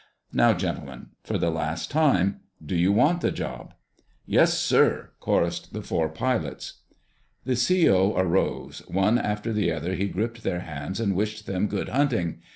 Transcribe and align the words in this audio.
Now, 0.33 0.53
gentlemen, 0.55 1.09
for 1.23 1.37
the 1.37 1.51
last 1.51 1.91
time, 1.91 2.39
do 2.65 2.75
you 2.75 2.91
want 2.91 3.21
the 3.21 3.31
job?" 3.31 3.75
"Yes, 4.25 4.55
sir!" 4.57 5.11
chorused 5.19 5.73
the 5.73 5.83
four 5.83 6.09
pilots. 6.09 6.79
The 7.45 7.55
C.O. 7.55 8.15
arose. 8.15 8.79
One 8.87 9.19
after 9.19 9.53
the 9.53 9.71
other 9.71 9.93
he 9.93 10.07
gripped 10.07 10.41
their 10.41 10.61
hands 10.61 10.99
and 10.99 11.13
wished 11.15 11.45
them 11.45 11.67
good 11.67 11.89
hunting. 11.89 12.39